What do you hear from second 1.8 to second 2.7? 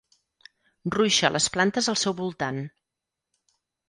al seu voltant.